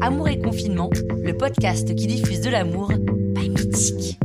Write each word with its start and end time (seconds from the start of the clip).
Amour 0.00 0.28
et 0.28 0.38
Confinement, 0.38 0.90
le 1.22 1.36
podcast 1.36 1.94
qui 1.94 2.06
diffuse 2.06 2.40
de 2.40 2.50
l'amour 2.50 2.88
by 2.88 3.50
Mythique. 3.50 4.18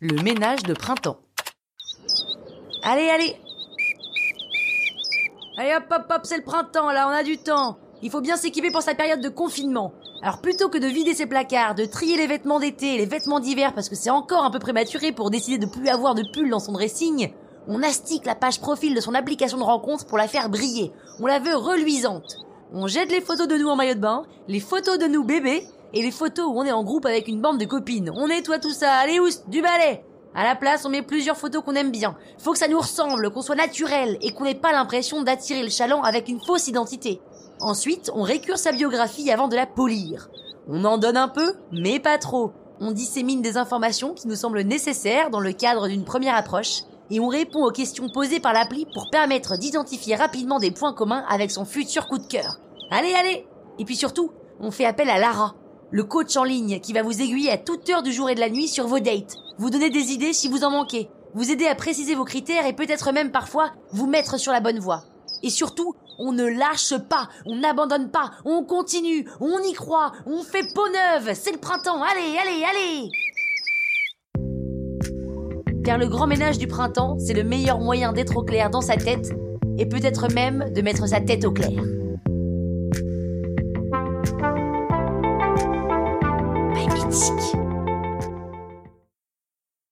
Le 0.00 0.22
ménage 0.22 0.62
de 0.62 0.72
printemps. 0.72 1.18
Allez, 2.82 3.08
allez 3.08 3.36
Allez 5.58 5.74
hop 5.76 5.84
hop 5.90 6.06
hop, 6.10 6.20
c'est 6.24 6.38
le 6.38 6.42
printemps 6.42 6.90
là, 6.90 7.06
on 7.08 7.10
a 7.10 7.22
du 7.22 7.38
temps 7.38 7.78
Il 8.02 8.10
faut 8.10 8.20
bien 8.20 8.36
s'équiper 8.36 8.70
pour 8.70 8.82
sa 8.82 8.94
période 8.94 9.20
de 9.20 9.28
confinement. 9.28 9.92
Alors 10.22 10.40
plutôt 10.40 10.68
que 10.68 10.78
de 10.78 10.86
vider 10.86 11.14
ses 11.14 11.26
placards, 11.26 11.74
de 11.74 11.84
trier 11.84 12.16
les 12.16 12.26
vêtements 12.26 12.60
d'été 12.60 12.96
les 12.96 13.06
vêtements 13.06 13.40
d'hiver 13.40 13.74
parce 13.74 13.88
que 13.88 13.96
c'est 13.96 14.10
encore 14.10 14.44
un 14.44 14.50
peu 14.50 14.58
prématuré 14.58 15.12
pour 15.12 15.30
décider 15.30 15.58
de 15.58 15.70
plus 15.70 15.88
avoir 15.88 16.14
de 16.14 16.24
pull 16.32 16.48
dans 16.50 16.60
son 16.60 16.72
dressing, 16.72 17.32
on 17.68 17.82
astique 17.82 18.26
la 18.26 18.34
page 18.34 18.60
profil 18.60 18.94
de 18.94 19.00
son 19.00 19.14
application 19.14 19.58
de 19.58 19.62
rencontre 19.62 20.06
pour 20.06 20.18
la 20.18 20.28
faire 20.28 20.48
briller. 20.48 20.92
On 21.20 21.26
la 21.26 21.38
veut 21.38 21.56
reluisante. 21.56 22.38
On 22.74 22.86
jette 22.86 23.12
les 23.12 23.20
photos 23.20 23.48
de 23.48 23.56
nous 23.56 23.68
en 23.68 23.76
maillot 23.76 23.94
de 23.94 24.00
bain, 24.00 24.22
les 24.48 24.60
photos 24.60 24.98
de 24.98 25.04
nous 25.04 25.24
bébés, 25.24 25.66
et 25.92 26.00
les 26.00 26.10
photos 26.10 26.46
où 26.46 26.58
on 26.58 26.64
est 26.64 26.72
en 26.72 26.82
groupe 26.82 27.04
avec 27.04 27.28
une 27.28 27.42
bande 27.42 27.58
de 27.58 27.66
copines. 27.66 28.10
On 28.14 28.28
nettoie 28.28 28.58
tout 28.58 28.72
ça, 28.72 28.94
allez 28.94 29.20
oust, 29.20 29.46
du 29.50 29.60
balai 29.60 30.02
À 30.34 30.44
la 30.44 30.56
place, 30.56 30.86
on 30.86 30.88
met 30.88 31.02
plusieurs 31.02 31.36
photos 31.36 31.62
qu'on 31.62 31.74
aime 31.74 31.90
bien. 31.90 32.16
Faut 32.38 32.52
que 32.52 32.58
ça 32.58 32.68
nous 32.68 32.80
ressemble, 32.80 33.30
qu'on 33.30 33.42
soit 33.42 33.56
naturel, 33.56 34.16
et 34.22 34.32
qu'on 34.32 34.44
n'ait 34.44 34.54
pas 34.54 34.72
l'impression 34.72 35.22
d'attirer 35.22 35.62
le 35.62 35.68
chaland 35.68 36.00
avec 36.00 36.28
une 36.28 36.40
fausse 36.40 36.66
identité. 36.66 37.20
Ensuite, 37.60 38.10
on 38.14 38.22
récure 38.22 38.56
sa 38.56 38.72
biographie 38.72 39.30
avant 39.30 39.48
de 39.48 39.56
la 39.56 39.66
polir. 39.66 40.30
On 40.66 40.86
en 40.86 40.96
donne 40.96 41.18
un 41.18 41.28
peu, 41.28 41.54
mais 41.72 42.00
pas 42.00 42.16
trop. 42.16 42.52
On 42.80 42.90
dissémine 42.90 43.42
des 43.42 43.58
informations 43.58 44.14
qui 44.14 44.28
nous 44.28 44.34
semblent 44.34 44.62
nécessaires 44.62 45.28
dans 45.28 45.40
le 45.40 45.52
cadre 45.52 45.88
d'une 45.88 46.04
première 46.04 46.36
approche, 46.36 46.84
et 47.12 47.20
on 47.20 47.28
répond 47.28 47.62
aux 47.62 47.70
questions 47.70 48.08
posées 48.08 48.40
par 48.40 48.54
l'appli 48.54 48.86
pour 48.86 49.10
permettre 49.10 49.58
d'identifier 49.58 50.16
rapidement 50.16 50.58
des 50.58 50.70
points 50.70 50.94
communs 50.94 51.26
avec 51.28 51.50
son 51.50 51.66
futur 51.66 52.06
coup 52.06 52.16
de 52.16 52.26
cœur. 52.26 52.58
Allez, 52.90 53.12
allez! 53.12 53.46
Et 53.78 53.84
puis 53.84 53.96
surtout, 53.96 54.32
on 54.60 54.70
fait 54.70 54.86
appel 54.86 55.10
à 55.10 55.18
Lara, 55.18 55.54
le 55.90 56.04
coach 56.04 56.34
en 56.38 56.44
ligne 56.44 56.80
qui 56.80 56.94
va 56.94 57.02
vous 57.02 57.20
aiguiller 57.20 57.50
à 57.50 57.58
toute 57.58 57.88
heure 57.90 58.02
du 58.02 58.12
jour 58.12 58.30
et 58.30 58.34
de 58.34 58.40
la 58.40 58.48
nuit 58.48 58.66
sur 58.66 58.86
vos 58.86 58.98
dates, 58.98 59.36
vous 59.58 59.68
donner 59.68 59.90
des 59.90 60.10
idées 60.10 60.32
si 60.32 60.48
vous 60.48 60.64
en 60.64 60.70
manquez, 60.70 61.10
vous 61.34 61.50
aider 61.50 61.66
à 61.66 61.74
préciser 61.74 62.14
vos 62.14 62.24
critères 62.24 62.64
et 62.64 62.72
peut-être 62.72 63.12
même 63.12 63.30
parfois 63.30 63.72
vous 63.92 64.06
mettre 64.06 64.40
sur 64.40 64.52
la 64.52 64.60
bonne 64.60 64.78
voie. 64.78 65.04
Et 65.42 65.50
surtout, 65.50 65.94
on 66.18 66.32
ne 66.32 66.46
lâche 66.46 66.94
pas, 67.10 67.28
on 67.44 67.56
n'abandonne 67.56 68.10
pas, 68.10 68.30
on 68.46 68.64
continue, 68.64 69.28
on 69.38 69.58
y 69.58 69.74
croit, 69.74 70.12
on 70.24 70.42
fait 70.42 70.72
peau 70.74 70.88
neuve, 70.88 71.34
c'est 71.34 71.52
le 71.52 71.58
printemps, 71.58 72.02
allez, 72.02 72.38
allez, 72.38 72.64
allez 72.64 73.10
car 75.84 75.98
le 75.98 76.08
grand 76.08 76.26
ménage 76.26 76.58
du 76.58 76.66
printemps, 76.66 77.16
c'est 77.18 77.34
le 77.34 77.44
meilleur 77.44 77.80
moyen 77.80 78.12
d'être 78.12 78.36
au 78.36 78.42
clair 78.42 78.70
dans 78.70 78.80
sa 78.80 78.96
tête 78.96 79.32
et 79.78 79.86
peut-être 79.86 80.32
même 80.32 80.70
de 80.72 80.82
mettre 80.82 81.08
sa 81.08 81.20
tête 81.20 81.44
au 81.44 81.50
clair. 81.50 81.82